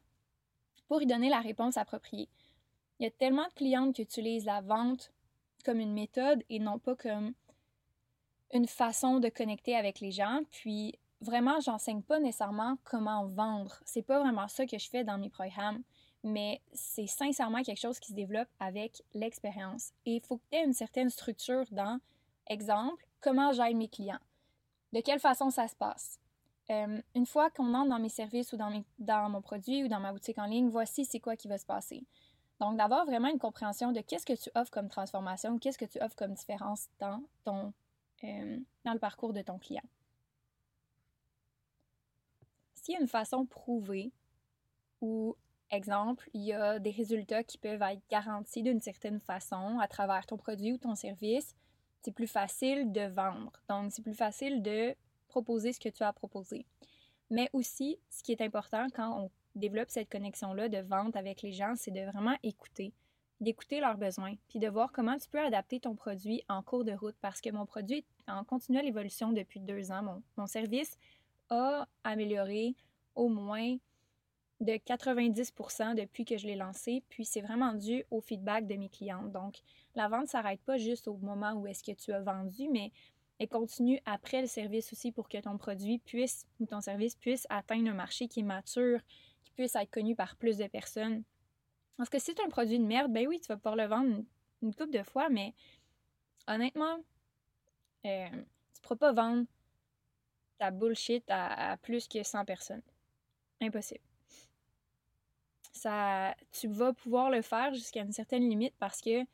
pour 0.88 1.02
y 1.02 1.06
donner 1.06 1.30
la 1.30 1.40
réponse 1.40 1.78
appropriée. 1.78 2.30
Il 3.00 3.04
y 3.04 3.08
a 3.08 3.12
tellement 3.12 3.48
de 3.48 3.54
clientes 3.54 3.96
qui 3.96 4.02
utilisent 4.02 4.46
la 4.46 4.62
vente 4.62 5.12
comme 5.64 5.80
une 5.80 5.94
méthode 5.94 6.44
et 6.50 6.60
non 6.60 6.80
pas 6.80 6.96
comme 6.96 7.34
une 8.54 8.68
façon 8.68 9.20
de 9.20 9.30
connecter 9.30 9.76
avec 9.76 10.00
les 10.00 10.12
gens. 10.12 10.42
Puis 10.52 10.98
vraiment, 11.22 11.60
j'enseigne 11.60 12.02
pas 12.02 12.20
nécessairement 12.20 12.78
comment 12.84 13.26
vendre. 13.26 13.80
C'est 13.86 14.02
pas 14.02 14.20
vraiment 14.20 14.48
ça 14.48 14.66
que 14.66 14.78
je 14.78 14.90
fais 14.90 15.04
dans 15.04 15.18
mes 15.18 15.30
programmes, 15.30 15.84
mais 16.24 16.62
c'est 16.74 17.08
sincèrement 17.08 17.62
quelque 17.62 17.80
chose 17.80 18.00
qui 18.00 18.10
se 18.10 18.16
développe 18.16 18.50
avec 18.60 19.02
l'expérience. 19.14 19.92
Et 20.06 20.16
il 20.16 20.22
faut 20.22 20.38
que 20.38 20.44
tu 20.52 20.58
aies 20.58 20.66
une 20.66 20.74
certaine 20.74 21.10
structure 21.10 21.66
dans, 21.72 22.00
exemple, 22.50 23.06
comment 23.22 23.52
j'aide 23.52 23.78
mes 23.78 23.88
clients? 23.88 24.20
De 24.94 25.02
quelle 25.02 25.20
façon 25.20 25.50
ça 25.50 25.68
se 25.68 25.76
passe? 25.76 26.20
Euh, 26.72 27.02
une 27.16 27.26
fois 27.26 27.50
qu'on 27.50 27.74
entre 27.74 27.90
dans 27.90 28.00
mes 28.00 28.10
services 28.10 28.54
ou 28.54 28.58
dans, 28.58 28.84
dans 29.00 29.30
mon 29.30 29.42
produit 29.42 29.84
ou 29.84 29.88
dans 29.88 30.00
ma 30.00 30.12
boutique 30.12 30.38
en 30.38 30.46
ligne, 30.46 30.70
voici 30.70 31.06
c'est 31.06 31.20
quoi 31.20 31.36
qui 31.36 31.48
va 31.48 31.58
se 31.58 31.66
passer. 31.66 32.04
Donc, 32.60 32.78
d'avoir 32.78 33.06
vraiment 33.06 33.30
une 33.30 33.40
compréhension 33.40 33.92
de 33.92 34.02
qu'est-ce 34.02 34.26
que 34.26 34.34
tu 34.34 34.50
offres 34.54 34.72
comme 34.72 34.90
transformation, 34.90 35.58
qu'est-ce 35.58 35.78
que 35.78 35.86
tu 35.86 36.00
offres 36.02 36.16
comme 36.16 36.34
différence 36.34 36.90
dans, 37.00 37.24
ton, 37.44 37.74
euh, 38.24 38.60
dans 38.84 38.94
le 38.94 39.00
parcours 39.00 39.34
de 39.34 39.42
ton 39.42 39.58
client. 39.58 39.84
S'il 42.76 42.96
y 42.96 42.98
a 42.98 43.02
une 43.02 43.08
façon 43.08 43.46
prouvée 43.46 44.12
ou, 45.02 45.36
exemple, 45.72 46.30
il 46.34 46.42
y 46.42 46.54
a 46.54 46.80
des 46.80 46.92
résultats 46.92 47.44
qui 47.44 47.58
peuvent 47.58 47.82
être 47.82 48.02
garantis 48.10 48.62
d'une 48.62 48.82
certaine 48.82 49.20
façon 49.20 49.80
à 49.80 49.88
travers 49.88 50.26
ton 50.26 50.38
produit 50.38 50.74
ou 50.74 50.78
ton 50.78 50.96
service, 50.96 51.56
c'est 52.02 52.14
plus 52.14 52.28
facile 52.28 52.92
de 52.92 53.02
vendre. 53.02 53.52
Donc, 53.68 53.92
c'est 53.92 54.02
plus 54.02 54.14
facile 54.14 54.62
de 54.62 54.96
proposer 55.28 55.74
ce 55.74 55.80
que 55.80 55.90
tu 55.90 56.04
as 56.04 56.14
proposé. 56.14 56.66
Mais 57.30 57.50
aussi, 57.54 58.00
ce 58.10 58.24
qui 58.24 58.32
est 58.32 58.42
important 58.42 58.88
quand 58.94 59.22
on 59.22 59.32
développe 59.56 59.90
cette 59.90 60.10
connexion-là 60.10 60.70
de 60.70 60.80
vente 60.80 61.16
avec 61.16 61.42
les 61.42 61.52
gens, 61.52 61.74
c'est 61.76 61.92
de 61.92 62.02
vraiment 62.02 62.36
écouter, 62.44 62.94
d'écouter 63.40 63.80
leurs 63.80 63.98
besoins, 63.98 64.34
puis 64.48 64.60
de 64.60 64.68
voir 64.68 64.92
comment 64.92 65.18
tu 65.18 65.30
peux 65.30 65.40
adapter 65.40 65.80
ton 65.80 65.96
produit 65.96 66.44
en 66.50 66.64
cours 66.64 66.84
de 66.84 66.94
route 66.94 67.16
parce 67.22 67.42
que 67.42 67.52
mon 67.52 67.66
produit 67.66 68.06
est 68.28 68.32
en 68.32 68.44
continuelle 68.44 68.88
évolution 68.88 69.32
depuis 69.32 69.60
deux 69.60 69.92
ans. 69.92 70.02
Mon, 70.02 70.24
mon 70.38 70.48
service 70.48 70.98
a 71.50 71.88
amélioré 72.04 72.76
au 73.16 73.28
moins 73.28 73.78
de 74.60 74.74
90% 74.74 75.96
depuis 75.96 76.26
que 76.26 76.38
je 76.38 76.46
l'ai 76.46 76.56
lancé, 76.56 77.02
puis 77.10 77.24
c'est 77.24 77.42
vraiment 77.42 77.74
dû 77.74 78.04
au 78.12 78.20
feedback 78.20 78.68
de 78.68 78.76
mes 78.76 78.90
clientes. 78.90 79.32
Donc, 79.32 79.60
la 79.96 80.10
vente 80.10 80.24
ne 80.24 80.28
s'arrête 80.28 80.62
pas 80.62 80.78
juste 80.78 81.08
au 81.08 81.16
moment 81.18 81.54
où 81.54 81.66
est-ce 81.66 81.84
que 81.84 81.94
tu 81.94 82.12
as 82.12 82.20
vendu, 82.20 82.68
mais 82.70 82.92
et 83.40 83.48
continue 83.48 84.00
après 84.06 84.42
le 84.42 84.48
service 84.48 84.92
aussi 84.92 85.12
pour 85.12 85.30
que 85.30 85.38
ton 85.38 85.58
produit 85.58 86.00
puisse 86.00 86.46
ou 86.60 86.66
ton 86.66 86.82
service 86.82 87.16
puisse 87.16 87.48
atteindre 87.50 87.90
un 87.90 87.94
marché 87.94 88.28
qui 88.28 88.42
est 88.42 88.44
mature, 88.44 89.00
qui 89.44 89.52
puisse 89.52 89.76
être 89.76 89.90
connu 89.90 90.16
par 90.16 90.36
plus 90.36 90.58
de 90.58 90.68
personnes. 90.68 91.24
Parce 91.98 92.10
que 92.10 92.20
si 92.20 92.36
tu 92.36 92.42
un 92.44 92.50
produit 92.50 92.80
de 92.80 92.86
merde, 92.86 93.12
ben 93.12 93.28
oui, 93.28 93.40
tu 93.40 93.48
vas 93.48 93.56
pouvoir 93.56 93.76
le 93.76 93.86
vendre 93.86 94.24
une, 94.62 94.76
couple 94.76 94.92
de 94.92 95.04
fois, 95.04 95.30
mais 95.30 95.54
honnêtement, 96.48 96.98
euh, 98.06 98.30
tu 98.30 98.36
ne 98.38 98.82
pourras 98.82 98.96
pas 98.96 99.12
vendre 99.14 99.46
ta 100.58 100.72
bullshit 100.72 101.24
à, 101.30 101.78
plus 101.78 102.08
que 102.08 102.22
100 102.22 102.44
personnes. 102.44 102.82
Impossible. 103.62 104.09
Tu 106.52 106.68
vas 106.68 106.94
pouvoir 106.94 107.30
le 107.30 107.42
faire 107.42 107.74
jusqu'à 107.74 108.02
une 108.02 108.12
certaine 108.12 108.48
limite 108.48 108.74
parce 108.80 109.02
que 109.02 109.26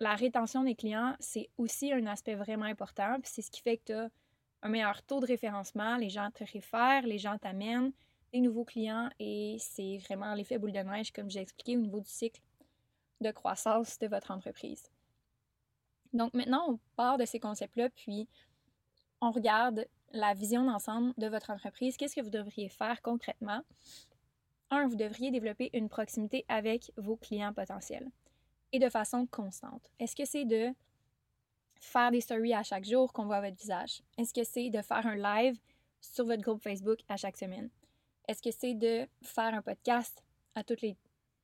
la 0.00 0.14
rétention 0.14 0.62
des 0.62 0.74
clients, 0.74 1.16
c'est 1.18 1.50
aussi 1.58 1.92
un 1.92 2.06
aspect 2.06 2.34
vraiment 2.34 2.66
important. 2.66 3.18
Puis 3.20 3.30
c'est 3.34 3.42
ce 3.42 3.50
qui 3.50 3.60
fait 3.60 3.78
que 3.78 3.84
tu 3.86 3.92
as 3.92 4.10
un 4.62 4.68
meilleur 4.68 5.02
taux 5.02 5.20
de 5.20 5.26
référencement, 5.26 5.96
les 5.96 6.08
gens 6.08 6.30
te 6.30 6.44
réfèrent, 6.44 7.06
les 7.06 7.18
gens 7.18 7.38
t'amènent 7.38 7.92
des 8.32 8.40
nouveaux 8.40 8.64
clients 8.64 9.08
et 9.18 9.56
c'est 9.58 9.98
vraiment 9.98 10.34
l'effet 10.34 10.58
boule 10.58 10.72
de 10.72 10.80
neige, 10.80 11.12
comme 11.12 11.30
j'ai 11.30 11.40
expliqué, 11.40 11.76
au 11.76 11.80
niveau 11.80 12.00
du 12.00 12.08
cycle 12.08 12.40
de 13.20 13.30
croissance 13.30 13.98
de 13.98 14.06
votre 14.06 14.30
entreprise. 14.30 14.90
Donc 16.12 16.34
maintenant, 16.34 16.64
on 16.68 16.78
part 16.96 17.18
de 17.18 17.24
ces 17.24 17.40
concepts-là, 17.40 17.90
puis 17.90 18.28
on 19.20 19.30
regarde 19.30 19.86
la 20.12 20.34
vision 20.34 20.64
d'ensemble 20.64 21.12
de 21.18 21.26
votre 21.26 21.50
entreprise. 21.50 21.96
Qu'est-ce 21.96 22.16
que 22.16 22.20
vous 22.20 22.30
devriez 22.30 22.68
faire 22.68 23.02
concrètement? 23.02 23.62
Un, 24.70 24.86
vous 24.86 24.96
devriez 24.96 25.30
développer 25.30 25.70
une 25.72 25.88
proximité 25.88 26.44
avec 26.48 26.92
vos 26.96 27.16
clients 27.16 27.54
potentiels 27.54 28.10
et 28.72 28.78
de 28.78 28.88
façon 28.88 29.26
constante. 29.26 29.90
Est-ce 29.98 30.14
que 30.14 30.26
c'est 30.26 30.44
de 30.44 30.68
faire 31.80 32.10
des 32.10 32.20
stories 32.20 32.54
à 32.54 32.62
chaque 32.62 32.84
jour 32.84 33.12
qu'on 33.12 33.26
voit 33.26 33.40
votre 33.40 33.56
visage? 33.56 34.02
Est-ce 34.18 34.34
que 34.34 34.44
c'est 34.44 34.68
de 34.68 34.82
faire 34.82 35.06
un 35.06 35.16
live 35.16 35.58
sur 36.00 36.26
votre 36.26 36.42
groupe 36.42 36.62
Facebook 36.62 36.98
à 37.08 37.16
chaque 37.16 37.36
semaine? 37.36 37.70
Est-ce 38.26 38.42
que 38.42 38.50
c'est 38.50 38.74
de 38.74 39.06
faire 39.22 39.54
un 39.54 39.62
podcast 39.62 40.22
à 40.54 40.62
toutes 40.62 40.82
les 40.82 40.96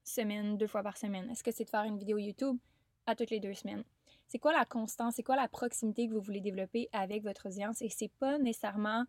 semaines, 0.02 0.59
deux 0.59 0.66
fois 0.66 0.83
par 0.83 0.99
semaine? 0.99 1.31
Est-ce 1.31 1.43
que 1.43 1.50
c'est 1.50 1.64
de 1.64 1.71
faire 1.71 1.85
une 1.85 1.99
vidéo 1.99 2.19
YouTube 2.19 2.59
à 3.07 3.16
toutes 3.16 3.31
les 3.31 3.40
deux 3.40 3.54
semaines? 3.54 3.85
C'est 4.26 4.38
quoi 4.38 4.52
la 4.52 4.66
constance? 4.66 5.14
C'est 5.14 5.23
quoi 5.23 5.37
la 5.37 5.49
proximité 5.49 6.09
que 6.09 6.12
vous 6.12 6.21
voulez 6.21 6.40
développer 6.40 6.90
avec 6.93 7.23
votre 7.23 7.47
audience? 7.49 7.81
Et 7.81 7.88
c'est 7.88 8.12
pas 8.19 8.38
nécessairement 8.38 9.04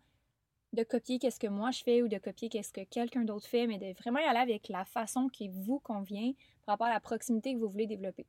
de 0.72 0.82
copier 0.82 1.18
qu'est-ce 1.18 1.40
que 1.40 1.46
moi 1.46 1.70
je 1.70 1.82
fais 1.82 2.02
ou 2.02 2.08
de 2.08 2.18
copier 2.18 2.48
qu'est-ce 2.48 2.72
que 2.72 2.84
quelqu'un 2.84 3.24
d'autre 3.24 3.46
fait, 3.46 3.66
mais 3.66 3.78
de 3.78 3.96
vraiment 3.98 4.18
y 4.18 4.24
aller 4.24 4.40
avec 4.40 4.68
la 4.68 4.84
façon 4.84 5.28
qui 5.28 5.48
vous 5.48 5.78
convient 5.78 6.32
par 6.64 6.74
rapport 6.74 6.88
à 6.88 6.92
la 6.92 7.00
proximité 7.00 7.54
que 7.54 7.58
vous 7.58 7.68
voulez 7.68 7.86
développer. 7.86 8.26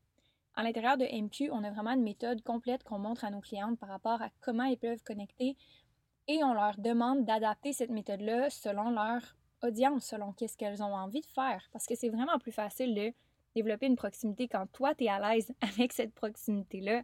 À 0.55 0.63
l'intérieur 0.63 0.97
de 0.97 1.05
MQ, 1.05 1.51
on 1.51 1.63
a 1.63 1.69
vraiment 1.69 1.91
une 1.91 2.03
méthode 2.03 2.41
complète 2.41 2.83
qu'on 2.83 2.99
montre 2.99 3.25
à 3.25 3.29
nos 3.29 3.41
clientes 3.41 3.79
par 3.79 3.89
rapport 3.89 4.21
à 4.21 4.29
comment 4.41 4.63
ils 4.63 4.77
peuvent 4.77 5.03
connecter 5.03 5.55
et 6.27 6.43
on 6.43 6.53
leur 6.53 6.77
demande 6.77 7.25
d'adapter 7.25 7.73
cette 7.73 7.89
méthode-là 7.89 8.49
selon 8.49 8.89
leur 8.89 9.21
audience, 9.63 10.05
selon 10.05 10.33
qu'est-ce 10.33 10.57
qu'elles 10.57 10.83
ont 10.83 10.95
envie 10.95 11.21
de 11.21 11.27
faire. 11.27 11.67
Parce 11.71 11.85
que 11.85 11.95
c'est 11.95 12.09
vraiment 12.09 12.37
plus 12.39 12.51
facile 12.51 12.95
de 12.95 13.13
développer 13.55 13.87
une 13.87 13.95
proximité 13.95 14.47
quand 14.47 14.67
toi, 14.71 14.93
tu 14.93 15.05
es 15.05 15.09
à 15.09 15.19
l'aise 15.19 15.51
avec 15.61 15.93
cette 15.93 16.13
proximité-là. 16.13 17.03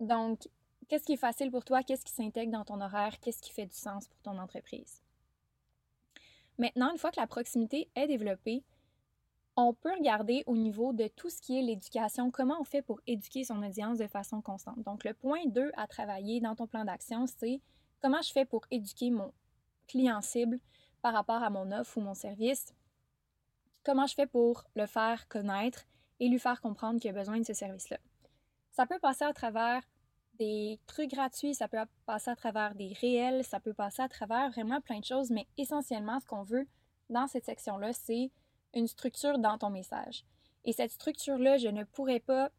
Donc, 0.00 0.48
qu'est-ce 0.88 1.04
qui 1.04 1.14
est 1.14 1.16
facile 1.16 1.50
pour 1.50 1.64
toi, 1.64 1.82
qu'est-ce 1.82 2.04
qui 2.04 2.12
s'intègre 2.12 2.52
dans 2.52 2.64
ton 2.64 2.80
horaire, 2.80 3.18
qu'est-ce 3.20 3.42
qui 3.42 3.50
fait 3.50 3.66
du 3.66 3.76
sens 3.76 4.08
pour 4.08 4.20
ton 4.22 4.38
entreprise? 4.38 5.02
Maintenant, 6.58 6.90
une 6.92 6.98
fois 6.98 7.10
que 7.10 7.20
la 7.20 7.26
proximité 7.26 7.88
est 7.94 8.06
développée, 8.06 8.62
on 9.56 9.72
peut 9.72 9.92
regarder 9.92 10.42
au 10.46 10.56
niveau 10.56 10.92
de 10.92 11.08
tout 11.08 11.30
ce 11.30 11.40
qui 11.40 11.58
est 11.58 11.62
l'éducation, 11.62 12.30
comment 12.30 12.60
on 12.60 12.64
fait 12.64 12.82
pour 12.82 13.00
éduquer 13.06 13.44
son 13.44 13.62
audience 13.62 13.98
de 13.98 14.06
façon 14.06 14.40
constante. 14.40 14.82
Donc, 14.82 15.04
le 15.04 15.14
point 15.14 15.46
2 15.46 15.70
à 15.76 15.86
travailler 15.86 16.40
dans 16.40 16.56
ton 16.56 16.66
plan 16.66 16.84
d'action, 16.84 17.26
c'est 17.26 17.60
comment 18.02 18.22
je 18.22 18.32
fais 18.32 18.44
pour 18.44 18.64
éduquer 18.70 19.10
mon 19.10 19.32
client 19.86 20.20
cible 20.20 20.58
par 21.02 21.12
rapport 21.12 21.42
à 21.42 21.50
mon 21.50 21.70
offre 21.70 21.98
ou 21.98 22.00
mon 22.00 22.14
service, 22.14 22.74
comment 23.84 24.06
je 24.06 24.14
fais 24.14 24.26
pour 24.26 24.64
le 24.74 24.86
faire 24.86 25.28
connaître 25.28 25.84
et 26.18 26.28
lui 26.28 26.38
faire 26.38 26.60
comprendre 26.60 27.00
qu'il 27.00 27.10
a 27.10 27.12
besoin 27.12 27.38
de 27.38 27.44
ce 27.44 27.52
service-là? 27.52 27.98
Ça 28.72 28.86
peut 28.86 28.98
passer 28.98 29.24
à 29.24 29.32
travers 29.32 29.82
des 30.38 30.80
trucs 30.86 31.10
gratuits, 31.10 31.54
ça 31.54 31.68
peut 31.68 31.78
passer 32.06 32.30
à 32.30 32.36
travers 32.36 32.74
des 32.74 32.92
réels, 33.00 33.44
ça 33.44 33.60
peut 33.60 33.74
passer 33.74 34.02
à 34.02 34.08
travers 34.08 34.50
vraiment 34.50 34.80
plein 34.80 35.00
de 35.00 35.04
choses, 35.04 35.30
mais 35.30 35.46
essentiellement, 35.56 36.20
ce 36.20 36.26
qu'on 36.26 36.42
veut 36.42 36.66
dans 37.10 37.26
cette 37.26 37.44
section-là, 37.44 37.92
c'est 37.92 38.30
une 38.74 38.86
structure 38.86 39.38
dans 39.38 39.58
ton 39.58 39.70
message. 39.70 40.24
Et 40.64 40.72
cette 40.72 40.92
structure-là, 40.92 41.58
je 41.58 41.68
ne 41.68 41.84
pourrais 41.84 42.20
pas 42.20 42.50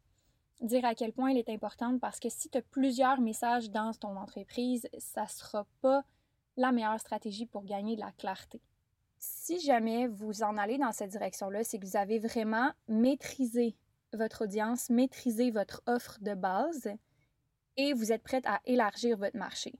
dire 0.61 0.85
à 0.85 0.95
quel 0.95 1.11
point 1.11 1.29
elle 1.29 1.37
est 1.37 1.49
importante 1.49 1.99
parce 1.99 2.19
que 2.19 2.29
si 2.29 2.49
tu 2.49 2.57
as 2.57 2.61
plusieurs 2.61 3.19
messages 3.19 3.69
dans 3.71 3.91
ton 3.93 4.15
entreprise, 4.15 4.87
ça 4.97 5.23
ne 5.23 5.27
sera 5.27 5.67
pas 5.81 6.03
la 6.57 6.71
meilleure 6.71 6.99
stratégie 6.99 7.45
pour 7.45 7.65
gagner 7.65 7.95
de 7.95 8.01
la 8.01 8.11
clarté. 8.13 8.61
Si 9.17 9.59
jamais 9.59 10.07
vous 10.07 10.43
en 10.43 10.57
allez 10.57 10.77
dans 10.77 10.91
cette 10.91 11.11
direction-là, 11.11 11.63
c'est 11.63 11.79
que 11.79 11.85
vous 11.85 11.97
avez 11.97 12.19
vraiment 12.19 12.71
maîtrisé 12.87 13.75
votre 14.13 14.45
audience, 14.45 14.89
maîtrisé 14.89 15.51
votre 15.51 15.81
offre 15.87 16.17
de 16.21 16.33
base 16.33 16.89
et 17.77 17.93
vous 17.93 18.11
êtes 18.11 18.23
prête 18.23 18.45
à 18.45 18.61
élargir 18.65 19.17
votre 19.17 19.37
marché. 19.37 19.73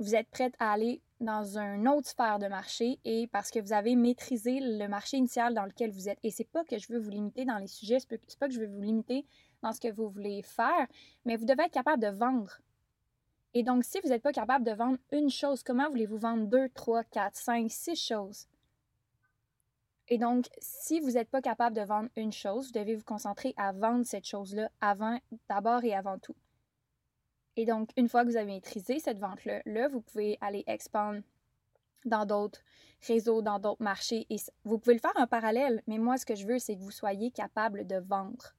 Vous 0.00 0.14
êtes 0.14 0.28
prête 0.28 0.54
à 0.58 0.72
aller 0.72 1.00
dans 1.20 1.56
une 1.56 1.88
autre 1.88 2.08
sphère 2.08 2.38
de 2.38 2.48
marché 2.48 2.98
et 3.04 3.28
parce 3.28 3.50
que 3.50 3.60
vous 3.60 3.72
avez 3.72 3.94
maîtrisé 3.94 4.58
le 4.60 4.86
marché 4.88 5.16
initial 5.16 5.54
dans 5.54 5.64
lequel 5.64 5.92
vous 5.92 6.08
êtes. 6.08 6.18
Et 6.22 6.30
c'est 6.30 6.44
pas 6.44 6.64
que 6.64 6.78
je 6.78 6.92
veux 6.92 6.98
vous 6.98 7.10
limiter 7.10 7.44
dans 7.44 7.58
les 7.58 7.68
sujets, 7.68 7.98
c'est 8.00 8.38
pas 8.38 8.48
que 8.48 8.54
je 8.54 8.60
veux 8.60 8.66
vous 8.66 8.80
limiter 8.80 9.24
dans 9.62 9.72
ce 9.72 9.80
que 9.80 9.92
vous 9.92 10.08
voulez 10.08 10.42
faire, 10.42 10.86
mais 11.24 11.36
vous 11.36 11.46
devez 11.46 11.64
être 11.64 11.72
capable 11.72 12.02
de 12.02 12.08
vendre. 12.08 12.60
Et 13.54 13.62
donc, 13.62 13.84
si 13.84 14.00
vous 14.00 14.08
n'êtes 14.08 14.22
pas 14.22 14.32
capable 14.32 14.64
de 14.64 14.72
vendre 14.72 14.98
une 15.12 15.30
chose, 15.30 15.62
comment 15.62 15.88
voulez-vous 15.88 16.18
vendre 16.18 16.46
deux, 16.46 16.68
trois, 16.70 17.04
quatre, 17.04 17.36
cinq, 17.36 17.70
six 17.70 17.94
choses? 17.94 18.48
Et 20.08 20.18
donc, 20.18 20.46
si 20.58 21.00
vous 21.00 21.12
n'êtes 21.12 21.30
pas 21.30 21.40
capable 21.40 21.76
de 21.76 21.82
vendre 21.82 22.10
une 22.16 22.32
chose, 22.32 22.66
vous 22.66 22.78
devez 22.78 22.94
vous 22.94 23.04
concentrer 23.04 23.54
à 23.56 23.72
vendre 23.72 24.04
cette 24.04 24.26
chose-là 24.26 24.70
avant, 24.80 25.18
d'abord 25.48 25.82
et 25.84 25.94
avant 25.94 26.18
tout. 26.18 26.36
Et 27.56 27.64
donc, 27.64 27.90
une 27.96 28.08
fois 28.08 28.24
que 28.24 28.30
vous 28.30 28.36
avez 28.36 28.52
maîtrisé 28.52 28.98
cette 28.98 29.18
vente-là, 29.18 29.62
là, 29.64 29.88
vous 29.88 30.00
pouvez 30.00 30.36
aller 30.40 30.64
expandre 30.66 31.22
dans 32.04 32.26
d'autres 32.26 32.60
réseaux, 33.06 33.42
dans 33.42 33.58
d'autres 33.58 33.82
marchés. 33.82 34.26
Et 34.28 34.36
vous 34.64 34.78
pouvez 34.78 34.94
le 34.94 35.00
faire 35.00 35.12
en 35.16 35.26
parallèle, 35.26 35.82
mais 35.86 35.98
moi, 35.98 36.18
ce 36.18 36.26
que 36.26 36.34
je 36.34 36.46
veux, 36.46 36.58
c'est 36.58 36.76
que 36.76 36.82
vous 36.82 36.90
soyez 36.90 37.30
capable 37.30 37.86
de 37.86 37.96
vendre. 37.96 38.54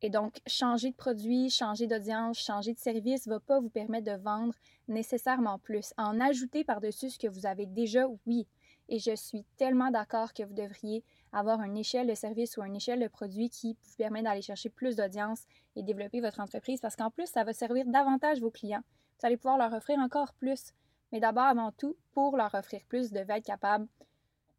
Et 0.00 0.10
donc, 0.10 0.40
changer 0.46 0.90
de 0.90 0.96
produit, 0.96 1.50
changer 1.50 1.86
d'audience, 1.86 2.38
changer 2.38 2.72
de 2.72 2.78
service 2.78 3.26
ne 3.26 3.32
va 3.32 3.40
pas 3.40 3.60
vous 3.60 3.68
permettre 3.68 4.06
de 4.06 4.22
vendre 4.22 4.54
nécessairement 4.86 5.58
plus. 5.58 5.92
En 5.96 6.20
ajouter 6.20 6.64
par-dessus 6.64 7.10
ce 7.10 7.18
que 7.18 7.26
vous 7.26 7.46
avez 7.46 7.66
déjà, 7.66 8.06
oui. 8.26 8.46
Et 8.88 8.98
je 8.98 9.14
suis 9.14 9.44
tellement 9.56 9.90
d'accord 9.90 10.32
que 10.32 10.42
vous 10.42 10.54
devriez 10.54 11.04
avoir 11.32 11.62
une 11.62 11.76
échelle 11.76 12.06
de 12.06 12.14
service 12.14 12.56
ou 12.56 12.62
une 12.62 12.76
échelle 12.76 13.00
de 13.00 13.08
produit 13.08 13.50
qui 13.50 13.76
vous 13.82 13.96
permet 13.96 14.22
d'aller 14.22 14.40
chercher 14.40 14.70
plus 14.70 14.96
d'audience 14.96 15.44
et 15.76 15.82
développer 15.82 16.20
votre 16.20 16.40
entreprise 16.40 16.80
parce 16.80 16.96
qu'en 16.96 17.10
plus, 17.10 17.26
ça 17.26 17.44
va 17.44 17.52
servir 17.52 17.84
davantage 17.86 18.40
vos 18.40 18.50
clients. 18.50 18.82
Vous 19.20 19.26
allez 19.26 19.36
pouvoir 19.36 19.58
leur 19.58 19.72
offrir 19.72 19.98
encore 19.98 20.32
plus. 20.34 20.72
Mais 21.12 21.20
d'abord, 21.20 21.44
avant 21.44 21.72
tout, 21.72 21.96
pour 22.12 22.36
leur 22.36 22.54
offrir 22.54 22.80
plus, 22.88 23.08
vous 23.08 23.18
devez 23.18 23.34
être 23.34 23.44
capable 23.44 23.86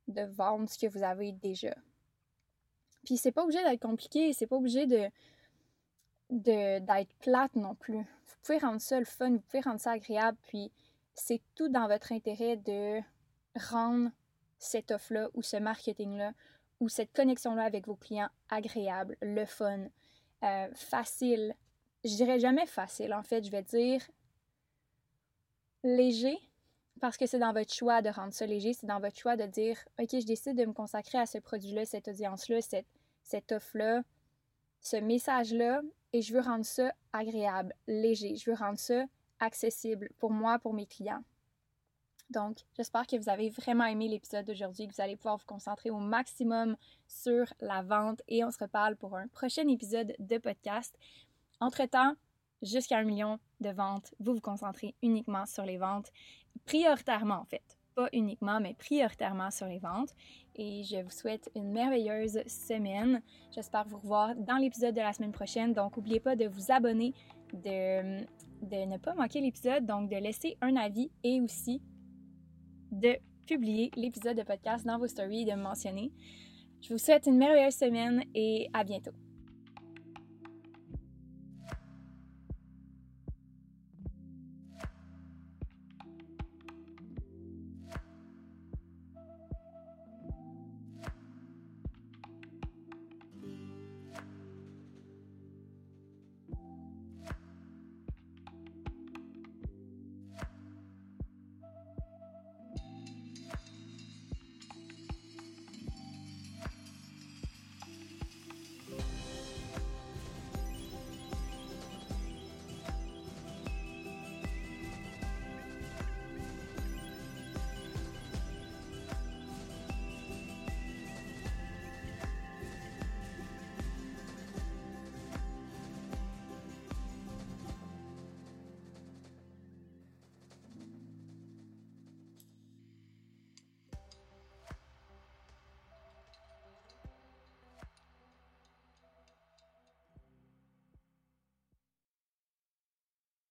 de 0.07 0.21
vendre 0.24 0.69
ce 0.69 0.77
que 0.77 0.88
vous 0.88 1.03
avez 1.03 1.31
déjà. 1.31 1.74
Puis 3.05 3.17
c'est 3.17 3.31
pas 3.31 3.43
obligé 3.43 3.63
d'être 3.63 3.81
compliqué, 3.81 4.33
c'est 4.33 4.48
pas 4.48 4.57
obligé 4.57 4.86
de 4.86 5.09
d'être 6.29 7.13
plate 7.21 7.55
non 7.55 7.74
plus. 7.74 7.98
Vous 7.98 8.36
pouvez 8.43 8.59
rendre 8.59 8.81
ça 8.81 9.00
le 9.00 9.05
fun, 9.05 9.31
vous 9.31 9.39
pouvez 9.39 9.62
rendre 9.62 9.79
ça 9.79 9.91
agréable, 9.91 10.38
puis 10.48 10.71
c'est 11.15 11.41
tout 11.55 11.69
dans 11.69 11.88
votre 11.88 12.12
intérêt 12.12 12.55
de 12.55 13.00
rendre 13.55 14.12
cette 14.59 14.91
offre-là 14.91 15.29
ou 15.33 15.41
ce 15.41 15.57
marketing-là 15.57 16.33
ou 16.79 16.89
cette 16.89 17.13
connexion-là 17.13 17.63
avec 17.63 17.87
vos 17.87 17.95
clients 17.95 18.29
agréable, 18.49 19.17
le 19.21 19.45
fun, 19.45 19.87
euh, 20.43 20.67
facile. 20.73 21.55
Je 22.03 22.15
dirais 22.15 22.39
jamais 22.39 22.65
facile, 22.65 23.13
en 23.13 23.23
fait, 23.23 23.43
je 23.43 23.51
vais 23.51 23.63
dire 23.63 24.01
léger, 25.83 26.37
parce 27.01 27.17
que 27.17 27.25
c'est 27.25 27.39
dans 27.39 27.53
votre 27.53 27.73
choix 27.73 28.01
de 28.01 28.09
rendre 28.09 28.33
ça 28.33 28.45
léger, 28.45 28.73
c'est 28.73 28.87
dans 28.87 28.99
votre 28.99 29.17
choix 29.17 29.35
de 29.35 29.45
dire, 29.45 29.77
OK, 29.99 30.09
je 30.11 30.25
décide 30.25 30.57
de 30.57 30.65
me 30.65 30.73
consacrer 30.73 31.17
à 31.17 31.25
ce 31.25 31.37
produit-là, 31.37 31.85
cette 31.85 32.07
audience-là, 32.07 32.61
cette, 32.61 32.87
cette 33.23 33.51
offre-là, 33.51 34.03
ce 34.81 34.97
message-là, 34.97 35.81
et 36.13 36.21
je 36.21 36.33
veux 36.33 36.41
rendre 36.41 36.65
ça 36.65 36.93
agréable, 37.13 37.73
léger, 37.87 38.35
je 38.35 38.49
veux 38.49 38.55
rendre 38.55 38.79
ça 38.79 39.05
accessible 39.39 40.09
pour 40.19 40.31
moi, 40.31 40.59
pour 40.59 40.73
mes 40.73 40.85
clients. 40.85 41.23
Donc, 42.29 42.59
j'espère 42.77 43.07
que 43.07 43.15
vous 43.15 43.29
avez 43.29 43.50
vraiment 43.50 43.86
aimé 43.86 44.07
l'épisode 44.07 44.45
d'aujourd'hui, 44.45 44.88
que 44.88 44.93
vous 44.93 45.01
allez 45.01 45.15
pouvoir 45.15 45.38
vous 45.38 45.48
concentrer 45.48 45.89
au 45.89 45.98
maximum 45.98 46.75
sur 47.07 47.45
la 47.59 47.81
vente 47.81 48.21
et 48.27 48.43
on 48.43 48.51
se 48.51 48.59
reparle 48.59 48.95
pour 48.95 49.15
un 49.15 49.27
prochain 49.29 49.67
épisode 49.67 50.13
de 50.19 50.38
podcast. 50.38 50.95
Entre-temps, 51.59 52.13
jusqu'à 52.62 53.00
un 53.00 53.03
million 53.03 53.39
de 53.62 53.69
ventes, 53.69 54.13
vous 54.19 54.36
vous 54.36 54.41
concentrez 54.41 54.93
uniquement 55.01 55.48
sur 55.48 55.63
les 55.63 55.77
ventes, 55.77 56.12
prioritairement 56.65 57.39
en 57.39 57.45
fait. 57.45 57.77
Pas 57.95 58.09
uniquement, 58.13 58.59
mais 58.59 58.75
prioritairement 58.75 59.50
sur 59.50 59.65
les 59.65 59.79
ventes. 59.79 60.13
Et 60.55 60.83
je 60.83 61.01
vous 61.01 61.09
souhaite 61.09 61.50
une 61.55 61.71
merveilleuse 61.71 62.43
semaine. 62.48 63.24
J'espère 63.55 63.88
vous 63.88 63.98
revoir 63.98 64.36
dans 64.36 64.57
l'épisode 64.57 64.93
de 64.93 65.01
la 65.01 65.13
semaine 65.13 65.31
prochaine. 65.31 65.74
Donc, 65.74 65.98
n'oubliez 65.98 66.19
pas 66.19 66.36
de 66.36 66.45
vous 66.45 66.71
abonner, 66.71 67.13
de, 67.53 68.21
de 68.62 68.86
ne 68.86 68.98
pas 68.98 69.15
manquer 69.15 69.41
l'épisode, 69.41 69.86
donc 69.88 70.09
de 70.09 70.15
laisser 70.15 70.57
un 70.62 70.75
avis 70.75 71.09
et 71.24 71.41
aussi 71.41 71.81
de 72.91 73.17
publier 73.46 73.91
l'épisode 73.96 74.38
de 74.38 74.43
podcast 74.43 74.86
dans 74.86 74.98
vos 74.98 75.08
stories 75.08 75.41
et 75.41 75.46
de 75.46 75.51
me 75.51 75.63
mentionner. 75.63 76.12
Je 76.81 76.93
vous 76.93 77.00
souhaite 77.00 77.25
une 77.25 77.38
merveilleuse 77.38 77.75
semaine 77.75 78.24
et 78.34 78.69
à 78.73 78.84
bientôt. 78.84 79.12